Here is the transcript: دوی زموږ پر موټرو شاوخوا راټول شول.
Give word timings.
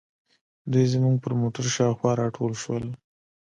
دوی 0.71 0.85
زموږ 0.93 1.15
پر 1.23 1.33
موټرو 1.41 1.73
شاوخوا 1.75 2.11
راټول 2.21 2.51
شول. 2.61 2.85